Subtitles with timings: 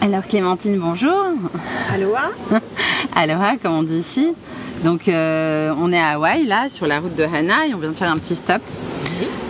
[0.00, 1.24] Alors Clémentine, bonjour.
[1.92, 2.30] Aloha.
[3.16, 4.28] Aloha, comme on dit ici.
[4.84, 7.90] Donc euh, on est à Hawaï, là, sur la route de Hana, et on vient
[7.90, 8.60] de faire un petit stop.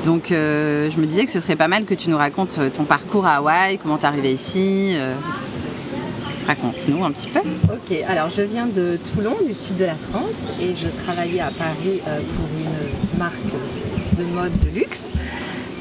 [0.04, 2.84] Donc euh, je me disais que ce serait pas mal que tu nous racontes ton
[2.84, 4.92] parcours à Hawaï, comment t'es arrivé ici.
[4.94, 5.14] euh,
[6.46, 7.40] Raconte-nous un petit peu.
[7.64, 11.50] Ok, alors je viens de Toulon, du sud de la France, et je travaillais à
[11.50, 13.34] Paris euh, pour une marque
[14.16, 15.12] de mode de luxe.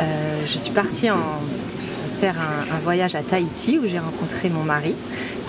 [0.01, 1.17] Euh, je suis partie en
[2.21, 4.95] faire un, un voyage à Tahiti où j'ai rencontré mon mari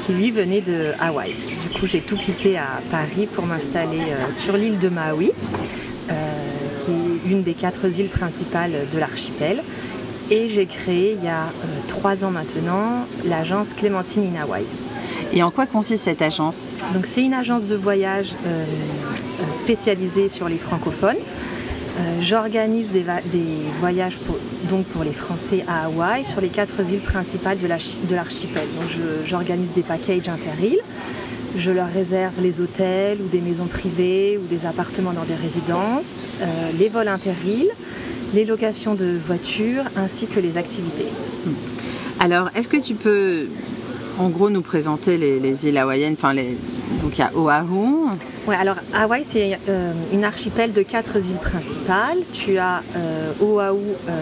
[0.05, 1.33] qui lui venait de Hawaï.
[1.63, 5.33] Du coup, j'ai tout quitté à Paris pour m'installer euh, sur l'île de Maui,
[6.11, 6.13] euh,
[6.81, 9.63] qui est une des quatre îles principales de l'archipel.
[10.31, 14.67] Et j'ai créé il y a euh, trois ans maintenant l'agence Clémentine in Hawaii.
[15.33, 16.67] Et en quoi consiste cette agence?
[16.95, 18.65] Donc c'est une agence de voyage euh,
[19.53, 21.17] spécialisée sur les francophones.
[21.99, 23.05] Euh, J'organise des
[23.81, 24.37] voyages pour,
[24.69, 28.65] donc pour les Français à Hawaï sur les quatre îles principales de l'archi- de l'archipel.
[29.27, 30.81] J'organise des packages inter-îles.
[31.57, 36.27] Je leur réserve les hôtels ou des maisons privées ou des appartements dans des résidences,
[36.43, 36.45] euh,
[36.79, 37.71] les vols inter-îles,
[38.35, 41.07] les locations de voitures ainsi que les activités.
[42.21, 43.47] Alors, est-ce que tu peux,
[44.19, 46.57] en gros, nous présenter les, les îles hawaïennes Enfin, les...
[47.03, 48.09] donc il y a Oahu.
[48.47, 52.19] Ouais, alors Hawaï, c'est euh, une archipel de quatre îles principales.
[52.33, 54.13] Tu as euh, Oahu, euh,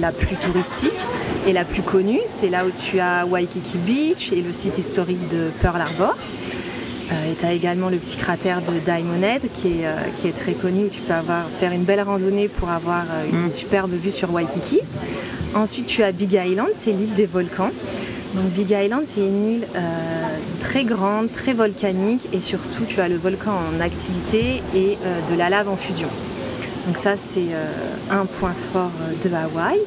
[0.00, 0.92] la plus touristique
[1.46, 2.20] et la plus connue.
[2.28, 6.16] C'est là où tu as Waikiki Beach et le site historique de Pearl Harbor.
[7.30, 9.86] Et tu as également le petit cratère de Diamond Head qui est,
[10.20, 13.46] qui est très connu où tu peux avoir, faire une belle randonnée pour avoir une
[13.46, 13.50] Mm.
[13.50, 14.80] superbe vue sur Waikiki.
[15.54, 17.70] Ensuite, tu as Big Island, c'est l'île des volcans.
[18.34, 23.08] Donc Big Island, c'est une île euh, très grande, très volcanique et surtout tu as
[23.08, 26.08] le volcan en activité et euh, de la lave en fusion.
[26.86, 27.70] Donc ça, c'est euh,
[28.10, 28.90] un point fort
[29.22, 29.78] de Hawaï.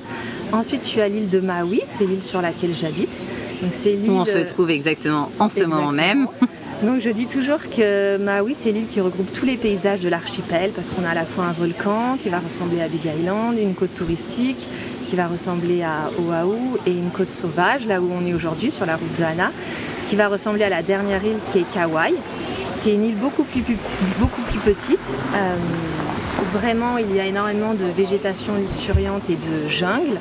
[0.54, 3.22] Ensuite, tu as l'île de Maui, c'est l'île sur laquelle j'habite.
[3.62, 6.28] Donc c'est l'île Où on se trouve exactement en ce moment même.
[6.84, 10.72] donc je dis toujours que Maui, c'est l'île qui regroupe tous les paysages de l'archipel
[10.74, 13.76] parce qu'on a à la fois un volcan qui va ressembler à Big Island, une
[13.76, 14.66] côte touristique
[15.08, 18.86] qui va ressembler à Oahu et une côte sauvage, là où on est aujourd'hui sur
[18.86, 19.52] la route de Hana,
[20.04, 22.14] qui va ressembler à la dernière île qui est Kauai,
[22.78, 25.16] qui est une île beaucoup plus, petite.
[25.34, 25.56] euh,
[26.52, 30.20] vraiment, il y a énormément de végétation luxuriante et de jungle.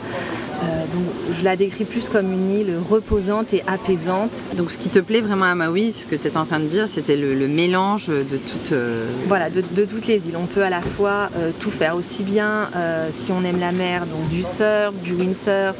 [0.62, 1.04] Euh, donc
[1.38, 5.20] je la décris plus comme une île reposante et apaisante Donc, ce qui te plaît
[5.20, 8.06] vraiment à Maui, ce que tu étais en train de dire, c'était le, le mélange
[8.08, 8.72] de toutes.
[8.72, 10.36] euh, Voilà, de, de toutes les îles.
[10.36, 12.70] On peut à la fois euh, tout faire, aussi bien
[13.12, 15.74] si on aime la mer, donc du surf, du windsurf,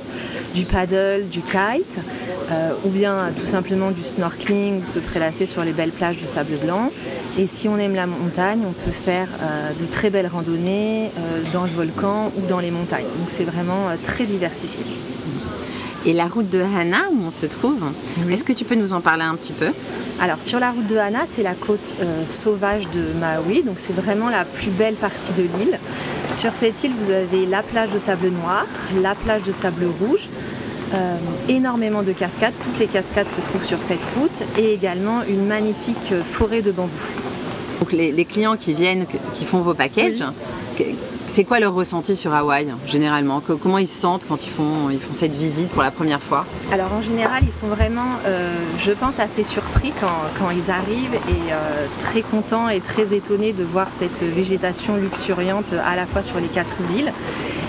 [0.55, 1.99] du paddle, du kite,
[2.85, 6.57] ou bien tout simplement du snorkeling ou se prélasser sur les belles plages de sable
[6.65, 6.91] blanc.
[7.39, 11.43] Et si on aime la montagne, on peut faire euh, de très belles randonnées euh,
[11.53, 13.05] dans le volcan ou dans les montagnes.
[13.19, 14.85] Donc c'est vraiment euh, très diversifié.
[16.07, 17.83] Et la route de Hana, où on se trouve,
[18.25, 18.33] Oui.
[18.33, 19.69] est-ce que tu peux nous en parler un petit peu?
[20.21, 21.95] Alors sur la route de Hana, c'est la côte
[22.27, 25.81] sauvage de Maui, donc c'est vraiment la plus belle partie de l'île.
[26.33, 28.67] Sur cette île, vous avez la plage de sable noir,
[29.03, 30.29] la plage de sable rouge,
[30.95, 31.17] euh,
[31.49, 32.55] énormément de cascades.
[32.63, 36.93] Toutes les cascades se trouvent sur cette route et également une magnifique forêt de bambou.
[37.81, 40.25] Donc, les, les clients qui viennent, qui font vos packages,
[41.29, 43.43] c'est quoi leur ressenti sur Hawaï, généralement?
[43.63, 46.47] Comment ils se sentent quand ils font, ils font cette visite pour la première fois?
[46.73, 50.07] Alors en général, ils sont vraiment, euh, je pense, assez surpris quand,
[50.39, 55.75] quand ils arrivent et euh, très contents et très étonnés de voir cette végétation luxuriante
[55.85, 57.13] à la fois sur les quatre îles.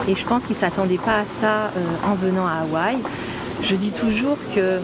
[0.07, 2.97] Et je pense qu'ils ne s'attendaient pas à ça euh, en venant à Hawaï.
[3.63, 4.79] Je dis toujours que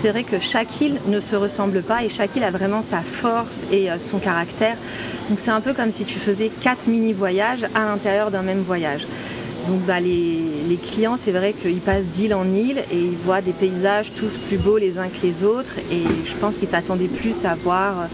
[0.00, 3.00] c'est vrai que chaque île ne se ressemble pas et chaque île a vraiment sa
[3.00, 4.76] force et euh, son caractère.
[5.28, 9.08] Donc c'est un peu comme si tu faisais quatre mini-voyages à l'intérieur d'un même voyage.
[9.66, 10.38] Donc bah, les,
[10.68, 14.36] les clients, c'est vrai qu'ils passent d'île en île et ils voient des paysages tous
[14.36, 15.78] plus beaux les uns que les autres.
[15.90, 18.06] Et je pense qu'ils s'attendaient plus à voir euh,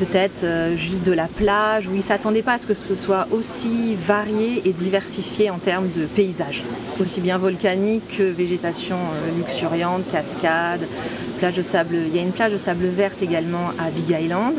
[0.00, 3.28] peut-être euh, juste de la plage, ou ils s'attendaient pas à ce que ce soit
[3.30, 6.64] aussi varié et diversifié en termes de paysages.
[6.98, 10.80] Aussi bien volcanique que végétation euh, luxuriante, cascade,
[11.38, 11.96] plage de sable.
[12.08, 14.54] Il y a une plage de sable verte également à Big Island.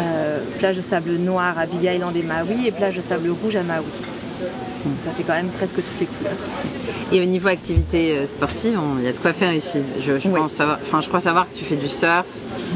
[0.00, 3.56] euh, plage de sable noir à Big Island et Maui et plage de sable rouge
[3.56, 3.84] à Maui.
[4.84, 6.36] Donc ça fait quand même presque toutes les couleurs.
[7.12, 9.78] Et au niveau activité euh, sportive, il y a de quoi faire ici.
[10.00, 10.34] Je, je Oui.
[10.40, 12.24] pense savoir, enfin, je crois savoir que tu fais du surf.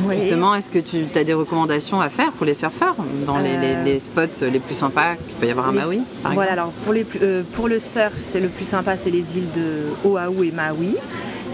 [0.07, 0.19] Oui.
[0.19, 2.97] Justement, est-ce que tu as des recommandations à faire pour les surfeurs
[3.27, 6.03] dans les, les- Euh, les spots les plus sympas qu'il peut y avoir à Maui,
[6.23, 8.97] par voilà, exemple alors pour, les plus- euh, pour le surf, c'est le plus sympa,
[8.97, 10.97] c'est les îles de Oahu et Maui.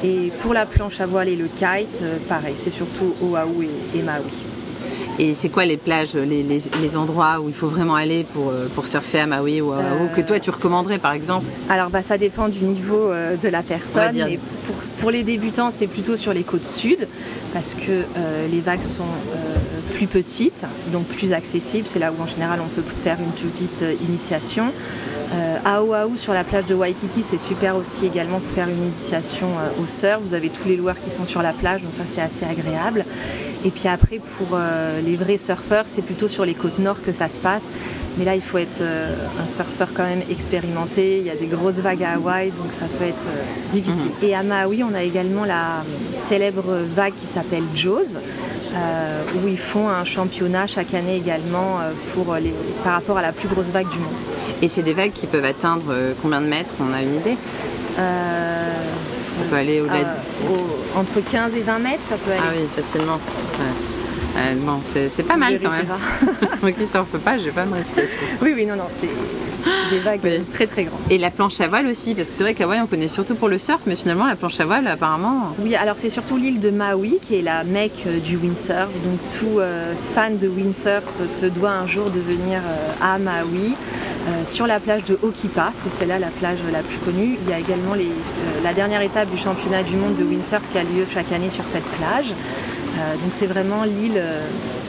[0.03, 3.65] Et pour la planche à voile et le kite, euh, pareil, c'est surtout Oahu
[3.95, 4.33] et, et Maui.
[5.23, 8.49] Et c'est quoi les plages, les, les- les endroits où il faut vraiment aller pour,
[8.49, 11.91] euh, pour surfer à Maui ou à Oahu, que toi tu recommanderais par exemple Alors
[11.91, 14.13] bah, ça dépend du niveau euh, de la personne.
[14.13, 14.29] dire-
[14.67, 17.07] pour, pour les débutants, c'est plutôt sur les côtes sud
[17.53, 19.03] parce que euh, les vagues sont
[19.35, 19.57] euh,
[19.95, 21.87] plus petites, donc plus accessibles.
[21.91, 24.73] C'est là où en général on peut faire une petite euh, initiation.
[25.33, 28.83] Euh, à Oahu, sur la plage de Waikiki, c'est super aussi également pour faire une
[28.83, 30.21] initiation euh, au surf.
[30.23, 33.05] Vous avez tous les loueurs qui sont sur la plage, donc ça c'est assez agréable.
[33.65, 37.13] Et puis après, pour euh, les vrais surfeurs, c'est plutôt sur les côtes nord que
[37.13, 37.71] ça se passe.
[38.19, 41.19] Mais là, il faut être un surfeur quand même expérimenté.
[41.19, 43.29] Il y a des grosses vagues à Hawaï, donc ça peut être
[43.71, 44.11] difficile.
[44.21, 46.65] Et à Maui, on a également la célèbre
[46.97, 48.19] vague qui s'appelle Jaws.
[48.75, 53.23] Euh, où ils font un championnat chaque année également euh, pour les, par rapport à
[53.23, 54.13] la plus grosse vague du monde.
[54.63, 57.37] Et c'est des vagues qui peuvent atteindre euh, combien de mètres On a une idée?
[57.99, 58.73] Euh,
[59.37, 60.53] Ça peut aller au-delà de...
[60.55, 62.41] au- entre 15 et 20 mètres, ça peut aller.
[62.43, 63.15] Ah oui, facilement.
[63.15, 64.00] Ouais.
[64.37, 65.87] Euh, bon, c'est pas mal quand même.
[66.63, 68.03] Moi qui surfe pas, je vais pas me risquer.
[68.43, 69.09] oui, oui, non, non, c'est
[69.91, 70.41] des vagues Oui.
[70.53, 71.01] très très grandes.
[71.11, 73.49] Et la planche à voile aussi, parce que c'est vrai qu'Hawaï on connaît surtout pour
[73.49, 75.55] le surf, mais finalement la planche à voile apparemment.
[75.59, 78.89] Oui, alors c'est surtout l'île de Maui qui est la mecque euh, du windsurf.
[79.05, 83.75] Donc tout euh, fan de windsurf se doit un jour de venir euh, à Maui.
[84.45, 87.37] sur la plage de Okipa, c'est celle-là la plage la plus connue.
[87.43, 88.11] Il y a également les,
[88.63, 91.67] la dernière étape du championnat du monde de windsurf qui a lieu chaque année sur
[91.67, 92.33] cette plage.
[93.01, 94.43] Euh, donc c'est vraiment l'île euh,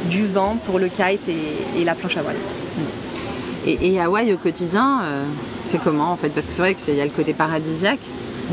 [0.10, 2.36] du vent pour le kite et, et la planche à voile.
[3.66, 5.24] Et, et Hawaï au quotidien, euh,
[5.66, 6.30] c'est comment en fait?
[6.30, 8.00] Parce que c'est vrai qu'il y a le côté paradisiaque,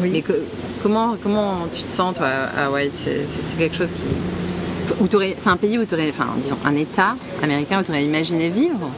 [0.00, 0.10] Oui.
[0.12, 0.42] mais que-
[0.82, 2.26] comment, comment tu te sens toi
[2.56, 2.90] à Hawaï?
[2.92, 3.24] C'est
[3.58, 4.02] quelque chose qui.
[5.38, 8.48] C'est un pays où tu aurais, enfin disons, un État américain où tu aurais imaginé
[8.48, 8.88] vivre?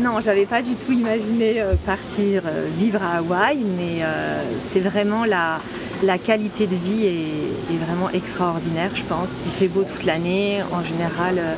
[0.00, 2.42] Non, j'avais pas du tout imaginé partir
[2.78, 5.58] vivre à Hawaï, mais euh, c'est vraiment la,
[6.02, 9.40] la qualité de vie est, vraiment extraordinaire, je pense.
[9.46, 10.62] Il fait beau toute l'année.
[10.72, 11.54] En général, euh,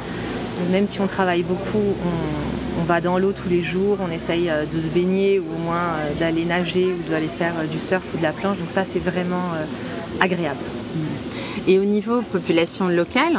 [0.70, 1.94] même si on travaille beaucoup,
[2.79, 5.58] on, va dans l'eau tous les jours, on essaye euh, de se baigner ou au
[5.58, 8.58] moins euh, d'aller nager ou d'aller faire du surf ou de la planche.
[8.58, 9.52] Donc ça, c'est vraiment
[10.20, 10.61] agréable.
[11.66, 13.38] Et au niveau population locale,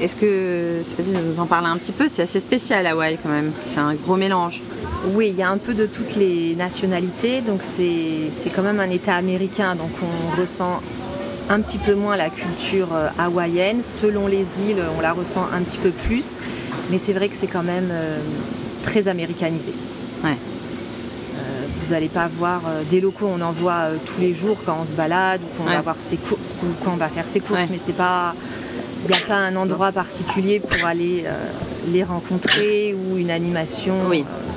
[0.00, 3.18] est-ce que c'est possible de nous en parler un petit peu C'est assez spécial Hawaï
[3.20, 3.50] quand même.
[3.66, 4.60] C'est un gros mélange.
[5.14, 8.88] Oui, il y a un peu de toutes les nationalités, donc c'est quand même un
[8.90, 10.80] État américain, donc on ressent
[11.50, 13.82] un petit peu moins la culture euh, hawaïenne.
[13.82, 16.34] Selon les îles, on la ressent un petit peu plus,
[16.90, 18.18] mais c'est vrai que c'est quand même euh,
[18.84, 19.72] très américanisé.
[20.22, 20.30] Ouais.
[20.30, 24.86] Euh, vous n'allez pas voir des locaux, on en voit tous les jours quand on
[24.86, 25.74] se balade ou quand on Ouais.
[25.74, 26.16] va voir ses
[26.62, 27.68] ou quand on va faire ses courses, Ouais.
[27.70, 28.34] mais c'est pas,
[29.04, 31.30] il n'y a pas un endroit particulier pour aller euh,
[31.92, 33.94] les rencontrer ou une animation.
[34.08, 34.20] Oui.
[34.26, 34.50] euh,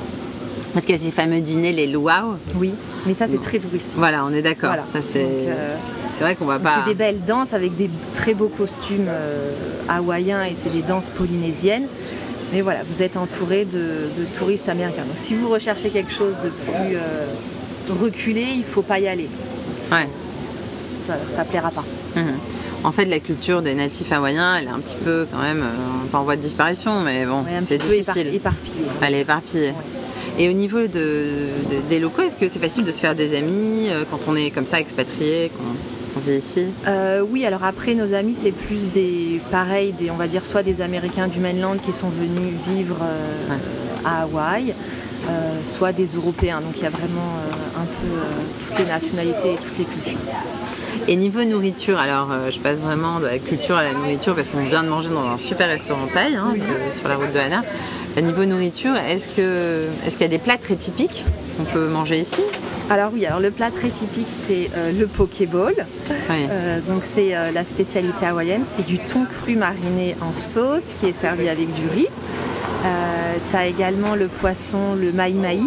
[0.73, 2.09] Parce qu'il y a ces fameux dîners, les luau.
[2.55, 2.73] oui,
[3.05, 3.97] mais ça c'est très touristique.
[3.97, 4.69] Voilà, on est d'accord.
[4.69, 4.83] Voilà.
[4.91, 5.23] Ça c'est.
[5.25, 5.75] Euh,
[6.17, 6.75] C'est vrai qu'on va pas.
[6.83, 9.51] C'est des belles danses avec des très beaux costumes euh,
[9.89, 11.87] hawaïens et c'est des danses polynésiennes.
[12.53, 13.79] Mais voilà, vous êtes entouré de,
[14.17, 15.01] de touristes américains.
[15.01, 17.25] Donc si vous recherchez quelque chose de plus euh,
[17.99, 19.27] reculé, il ne faut pas y aller.
[19.91, 20.07] Ouais.
[21.25, 21.83] Ça ne plaira pas.
[22.15, 22.33] Mhm.
[22.83, 26.07] En fait, la culture des natifs hawaïens, elle est un petit peu quand même euh,
[26.11, 28.27] pas en voie de disparition, mais bon, Ouais, c'est difficile.
[28.33, 28.53] épar-.
[29.01, 29.73] Elle est éparpillée.
[30.37, 33.35] Et au niveau de, de- des locaux, est-ce que c'est facile de se faire des
[33.35, 35.63] amis euh, quand on est comme ça expatrié, qu'on
[36.13, 36.65] qu'on vit ici?
[36.87, 40.61] Euh, oui, alors après, nos amis, c'est plus des, pareil, des, on va dire, soit
[40.63, 43.59] des Américains du mainland qui sont venus vivre euh, Ouais.
[44.05, 44.73] à Hawaï,
[45.29, 45.31] euh,
[45.63, 46.61] soit des Européens.
[46.61, 47.31] Donc il y a vraiment
[47.77, 50.19] un peu toutes les nationalités et toutes les cultures.
[51.07, 54.49] Et niveau nourriture, alors euh, je passe vraiment de la culture à la nourriture parce
[54.49, 57.37] qu'on vient de manger dans un super restaurant thaï hein, euh, sur la route de
[57.37, 57.63] Hana.
[58.17, 61.23] À niveau nourriture, est-ce que est-ce qu'il y a des plats très typiques
[61.57, 62.41] qu'on peut manger ici?
[62.89, 65.73] Alors oui, alors le plat très typique, c'est euh, le pokéball.
[66.09, 66.47] Oui.
[66.49, 71.07] Euh, donc c'est euh, la spécialité hawaïenne, c'est du thon cru mariné en sauce qui
[71.07, 72.07] est servi avec du riz.
[73.47, 75.61] tu as également le poisson, le maï maï.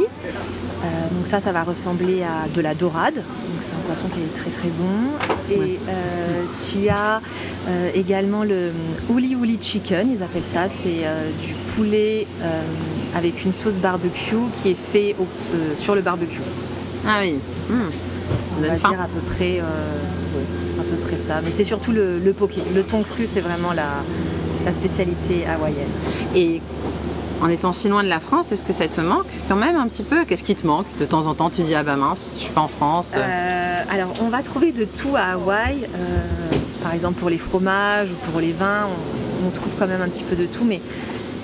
[0.84, 3.22] Euh, donc ça, ça va ressembler à de la dorade.
[3.58, 5.16] Donc c'est un poisson qui est très très bon.
[5.50, 5.78] Et Ouais.
[5.88, 7.20] euh, tu as
[7.68, 8.70] euh, également le
[9.12, 10.68] uli uli chicken, ils appellent ça.
[10.68, 12.62] C'est euh, du poulet euh,
[13.16, 15.24] avec une sauce barbecue qui est fait au-
[15.56, 16.38] euh, sur le barbecue.
[17.04, 17.34] Ah oui.
[17.68, 17.90] Hmm.
[18.58, 18.90] On va faim.
[18.90, 21.40] dire à peu près, euh, à peu près ça.
[21.44, 22.60] Mais c'est surtout le, le poké.
[22.72, 23.88] Le thon cru, c'est vraiment la,
[24.66, 25.88] la spécialité hawaïenne.
[26.36, 26.60] Et
[27.40, 29.86] en étant si loin de la France, est-ce que ça te manque quand même un
[29.88, 30.24] petit peu?
[30.24, 30.86] Qu'est-ce qui te manque?
[30.98, 33.12] De temps en temps, tu dis ah bah mince, je suis pas en France.
[33.16, 35.84] Euh, alors, on va trouver de tout à Hawaï.
[35.84, 38.86] Euh, par exemple, pour les fromages ou pour les vins,
[39.42, 40.64] on, on trouve quand même un petit peu de tout.
[40.64, 40.80] Mais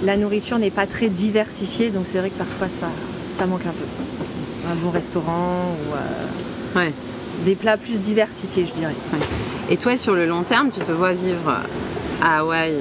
[0.03, 2.87] la nourriture n'est pas très diversifiée, donc c'est vrai que parfois ça,
[3.31, 4.69] ça manque un peu.
[4.71, 6.93] Un bon restaurant ou euh, Ouais.
[7.45, 8.95] des plats plus diversifiés, je dirais.
[9.71, 11.55] Et toi, sur le long terme, tu te vois vivre
[12.23, 12.73] à Hawaï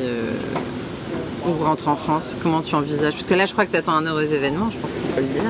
[1.48, 3.14] ou rentrer en France Comment tu envisages?
[3.14, 5.22] Parce que là, je crois que tu attends un heureux événement, je pense qu'on peut
[5.22, 5.44] le dire.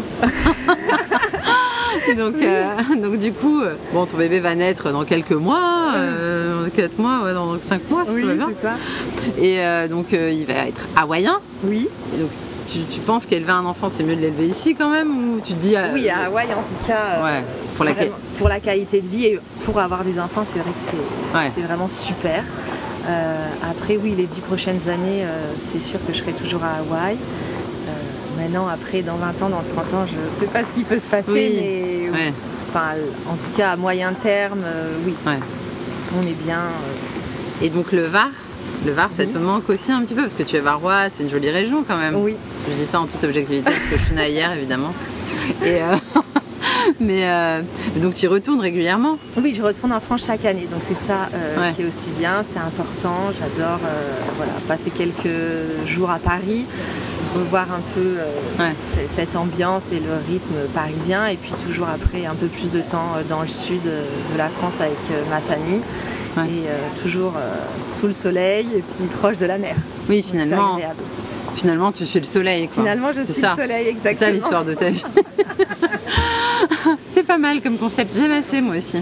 [2.17, 6.67] donc, euh, donc du coup, euh, bon, ton bébé va naître dans quelques mois, euh,
[6.75, 8.47] 4 mois, ouais, dans 5 mois, si Oui, tout va bien.
[8.49, 8.73] c'est ça.
[9.41, 11.37] Et euh, donc il va être hawaïen.
[11.63, 12.29] Oui, Et donc
[12.67, 15.53] tu, tu penses qu'élever un enfant, c'est mieux de l'élever ici quand même Ou tu
[15.53, 15.75] te dis...
[15.75, 17.17] euh, oui, à Hawaï en tout cas.
[17.19, 17.43] euh, Ouais,
[17.75, 20.71] pour la vraiment- pour la qualité de vie et pour avoir des enfants, c'est vrai
[20.71, 21.51] que c'est Ouais.
[21.53, 22.43] c'est vraiment super.
[23.07, 26.79] Euh, après, oui, les dix prochaines années, euh, c'est sûr que je serai toujours à
[26.79, 27.15] Hawaï.
[27.15, 27.91] Euh,
[28.41, 30.99] maintenant, après, dans 20 ans, dans 30 ans, je ne sais pas ce qui peut
[30.99, 31.59] se passer, Oui.
[31.61, 32.33] mais Ouais,
[32.69, 32.91] enfin,
[33.29, 35.39] en tout cas, à moyen terme, euh, oui, ouais.
[36.17, 36.61] on est bien.
[37.61, 38.29] Et donc le Var
[38.85, 41.23] le Var, ça te manque aussi un petit peu parce que tu es varois, c'est
[41.23, 42.15] une jolie région quand même.
[42.17, 42.35] oui,
[42.69, 44.93] Je dis ça en toute objectivité parce que je suis née hier évidemment.
[45.63, 45.95] Et euh,
[46.99, 47.61] mais euh,
[47.97, 49.17] donc tu y retournes régulièrement.
[49.37, 51.73] Oui, je retourne en France chaque année, donc c'est ça euh, Ouais.
[51.75, 53.31] qui est aussi bien, c'est important.
[53.39, 56.65] J'adore euh, voilà, passer quelques jours à Paris,
[57.35, 58.17] revoir un peu
[58.59, 58.73] Ouais.
[59.09, 63.13] cette ambiance et le rythme parisien, et puis toujours après un peu plus de temps
[63.29, 64.97] dans le sud de la France avec
[65.29, 65.81] ma famille,
[66.35, 66.45] Ouais.
[66.47, 67.33] et toujours
[67.83, 69.75] sous le soleil et puis proche de la mer.
[70.09, 70.95] Oui, Donc, c'est finalement, agréable.
[71.55, 72.67] Finalement tu suis le soleil.
[72.67, 72.83] Quoi.
[72.83, 73.55] Finalement, je suis ça.
[73.57, 74.31] le soleil, C'est ça exactement.
[74.31, 75.03] l'histoire de ta vie.
[77.09, 78.99] c'est pas mal comme concept, j'aime assez moi aussi.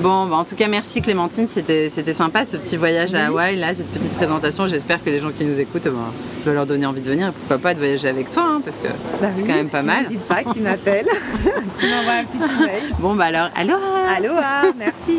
[0.00, 3.56] Bon, bah, en tout cas, merci Clémentine, c'était c'était sympa ce petit voyage à Hawaï,
[3.56, 4.66] là, cette petite présentation.
[4.66, 7.28] J'espère que les gens qui nous écoutent, bah, ça va leur donner envie de venir
[7.28, 8.88] et pourquoi pas de voyager avec toi, hein, parce que
[9.20, 10.02] Bah c'est oui, quand même pas mal.
[10.02, 11.06] N'hésite pas, qui m'appelle,
[11.78, 12.94] qui m'envoie un petit email.
[12.98, 13.78] Bon, bah alors, aloha
[14.16, 15.18] Aloha, merci.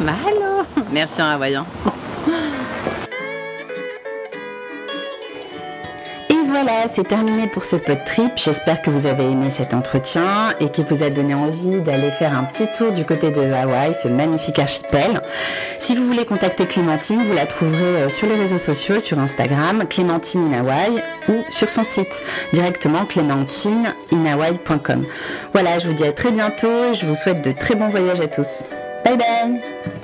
[0.00, 1.64] Mahalo Merci en hawaïen.
[6.62, 8.32] Voilà, c'est terminé pour ce pod trip.
[8.36, 12.36] J'espère que vous avez aimé cet entretien et qu'il vous a donné envie d'aller faire
[12.36, 15.20] un petit tour du côté de Hawaï, ce magnifique archipel.
[15.78, 19.84] Si vous voulez contacter Clémentine, vous la trouverez euh, sur les réseaux sociaux, sur Instagram,
[19.88, 20.62] Clémentine in
[21.28, 25.04] ou sur son site directement clémentineinahawaii.com.
[25.52, 28.20] Voilà, je vous dis à très bientôt et je vous souhaite de très bons voyages
[28.20, 28.64] à tous.
[29.04, 30.01] Bye bye